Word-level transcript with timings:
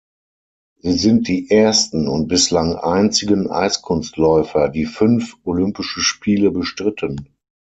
Sie 0.79 0.93
sind 0.93 1.27
die 1.27 1.51
ersten 1.51 2.07
und 2.07 2.27
bislang 2.27 2.75
einzigen 2.75 3.51
Eiskunstläufer, 3.51 4.67
die 4.69 4.85
fünf 4.87 5.35
Olympische 5.43 5.99
Spiele 6.01 6.49
bestritten. 6.49 7.35